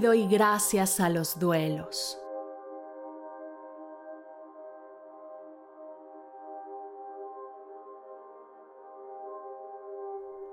[0.00, 2.18] Doy gracias a los duelos.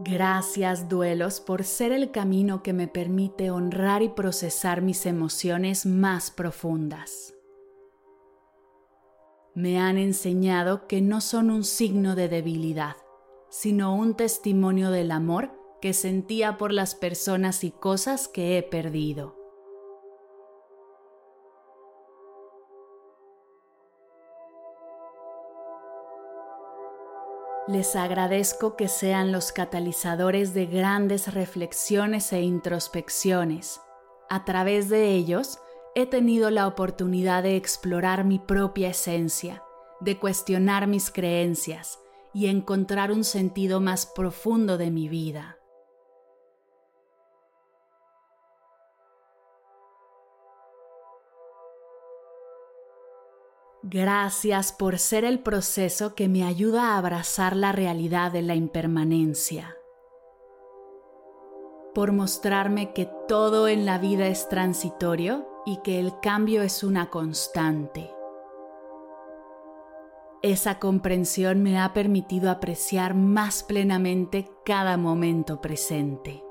[0.00, 6.30] Gracias duelos por ser el camino que me permite honrar y procesar mis emociones más
[6.30, 7.34] profundas.
[9.54, 12.96] Me han enseñado que no son un signo de debilidad,
[13.48, 19.40] sino un testimonio del amor que sentía por las personas y cosas que he perdido.
[27.70, 33.80] Les agradezco que sean los catalizadores de grandes reflexiones e introspecciones.
[34.28, 35.60] A través de ellos
[35.94, 39.62] he tenido la oportunidad de explorar mi propia esencia,
[40.00, 42.00] de cuestionar mis creencias
[42.34, 45.59] y encontrar un sentido más profundo de mi vida.
[53.92, 59.76] Gracias por ser el proceso que me ayuda a abrazar la realidad de la impermanencia.
[61.92, 67.10] Por mostrarme que todo en la vida es transitorio y que el cambio es una
[67.10, 68.08] constante.
[70.40, 76.44] Esa comprensión me ha permitido apreciar más plenamente cada momento presente.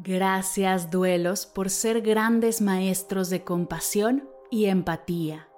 [0.00, 5.48] Gracias duelos por ser grandes maestros de compasión y empatía.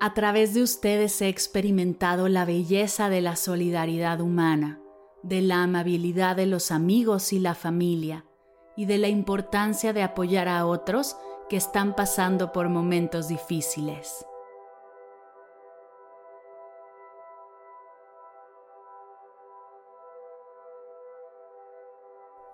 [0.00, 4.80] A través de ustedes he experimentado la belleza de la solidaridad humana,
[5.22, 8.24] de la amabilidad de los amigos y la familia,
[8.76, 11.16] y de la importancia de apoyar a otros
[11.48, 14.26] que están pasando por momentos difíciles.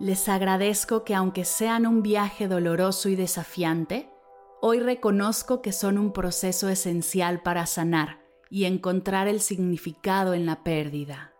[0.00, 4.08] Les agradezco que aunque sean un viaje doloroso y desafiante,
[4.60, 10.62] hoy reconozco que son un proceso esencial para sanar y encontrar el significado en la
[10.62, 11.32] pérdida.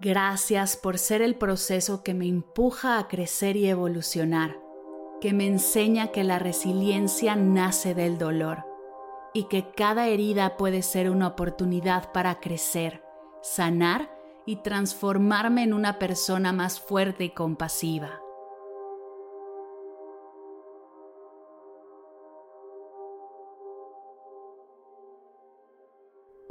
[0.00, 4.58] Gracias por ser el proceso que me empuja a crecer y evolucionar,
[5.20, 8.71] que me enseña que la resiliencia nace del dolor
[9.34, 13.02] y que cada herida puede ser una oportunidad para crecer,
[13.42, 18.20] sanar y transformarme en una persona más fuerte y compasiva.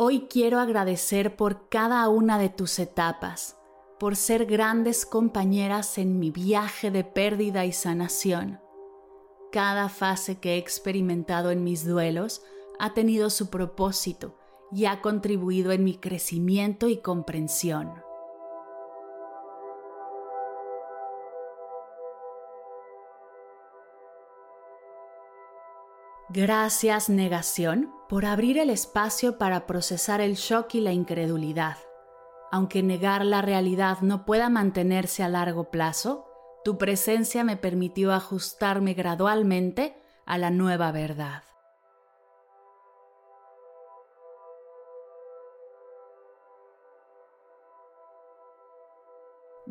[0.04, 3.60] Hoy quiero agradecer por cada una de tus etapas,
[4.00, 8.60] por ser grandes compañeras en mi viaje de pérdida y sanación.
[9.52, 12.42] Cada fase que he experimentado en mis duelos
[12.82, 14.36] ha tenido su propósito
[14.72, 17.94] y ha contribuido en mi crecimiento y comprensión.
[26.30, 31.78] Gracias negación por abrir el espacio para procesar el shock y la incredulidad.
[32.52, 36.26] Aunque negar la realidad no pueda mantenerse a largo plazo,
[36.64, 39.96] Tu presencia me permitió ajustarme gradualmente
[40.28, 41.51] a la nueva verdad.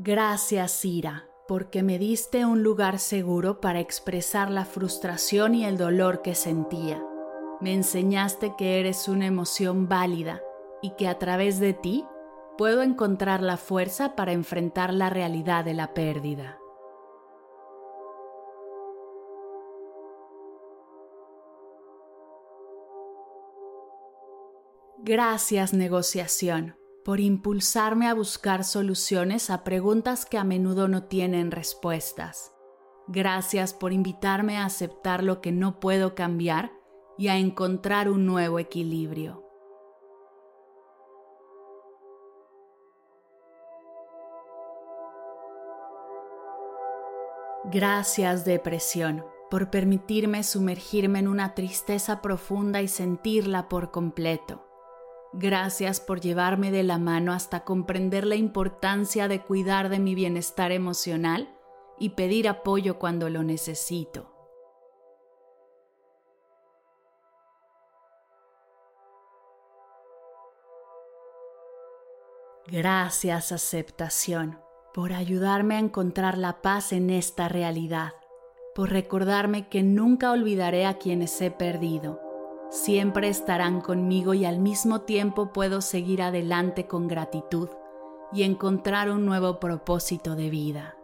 [0.02, 6.23] Gracias, Ira, porque me diste un lugar seguro para expresar la frustración y el dolor
[6.23, 7.05] que sentía.
[7.61, 10.41] Me enseñaste que eres una emoción válida
[10.81, 12.06] y que a través de ti
[12.56, 16.58] puedo encontrar la fuerza para enfrentar la realidad de la pérdida.
[25.03, 32.52] Gracias negociación por impulsarme a buscar soluciones a preguntas que a menudo no tienen respuestas.
[33.08, 36.73] Gracias por invitarme a aceptar lo que no puedo cambiar
[37.19, 39.44] y a encontrar un nuevo equilibrio.
[47.64, 54.69] Gracias depresión por permitirme sumergirme en una tristeza profunda y sentirla por completo.
[55.32, 60.73] Gracias por llevarme de la mano hasta comprender la importancia de cuidar de mi bienestar
[60.73, 61.49] emocional
[62.00, 64.35] y pedir apoyo cuando lo necesito.
[72.67, 74.59] Gracias aceptación
[74.94, 78.12] por ayudarme a encontrar la paz en esta realidad,
[78.75, 82.30] por recordarme que nunca olvidaré a quienes he perdido.
[82.70, 87.69] Siempre estarán conmigo y al mismo tiempo puedo seguir adelante con gratitud
[88.32, 90.96] y encontrar un nuevo propósito de vida.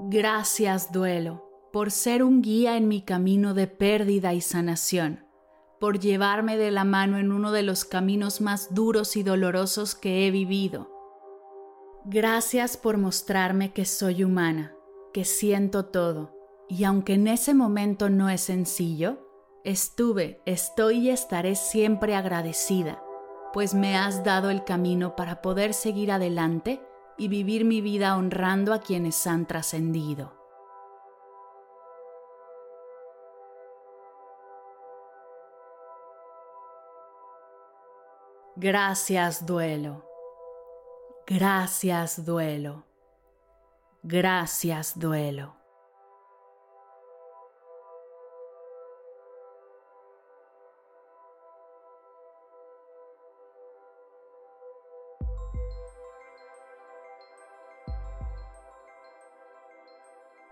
[0.00, 5.24] Gracias duelo por ser un guía en mi camino de pérdida y sanación
[5.84, 10.26] por llevarme de la mano en uno de los caminos más duros y dolorosos que
[10.26, 10.93] he vivido.
[12.06, 14.76] Gracias por mostrarme que soy humana,
[15.14, 16.36] que siento todo,
[16.68, 19.26] y aunque en ese momento no es sencillo,
[19.64, 23.02] estuve, estoy y estaré siempre agradecida,
[23.54, 26.82] pues me has dado el camino para poder seguir adelante
[27.16, 30.34] y vivir mi vida honrando a quienes han trascendido.
[38.56, 40.13] Gracias duelo.
[41.26, 42.84] Gracias duelo.
[44.02, 45.56] Gracias duelo.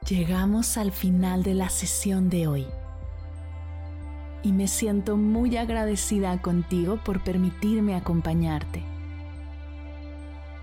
[0.08, 2.66] Llegamos al final de la sesión de hoy
[4.42, 8.91] y me siento muy agradecida contigo por permitirme acompañarte.